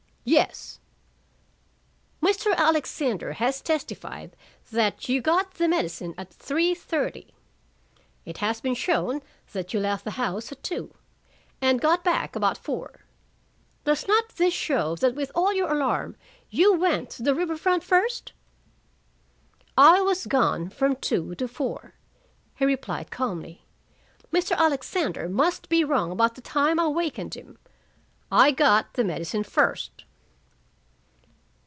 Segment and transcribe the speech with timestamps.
[0.23, 0.79] "Yes."
[2.21, 2.55] "Mr.
[2.55, 4.35] Alexander has testified
[4.71, 7.33] that you got the medicine at three thirty.
[8.23, 10.93] It has been shown that you left the house at two,
[11.59, 12.99] and got back about four.
[13.83, 16.15] Does not this show that with all your alarm
[16.51, 18.31] you went to the river front first?"
[19.75, 21.95] "I was gone from two to four,"
[22.57, 23.65] he replied calmly.
[24.31, 24.55] "Mr.
[24.55, 27.57] Alexander must be wrong about the time I wakened him.
[28.31, 30.05] I got the medicine first."